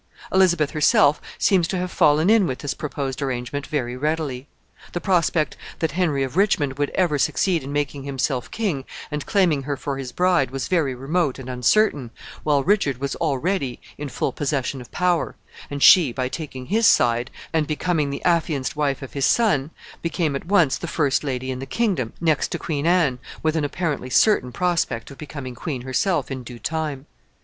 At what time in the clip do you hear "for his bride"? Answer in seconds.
9.77-10.49